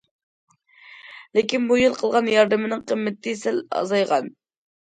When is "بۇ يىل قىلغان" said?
1.71-2.31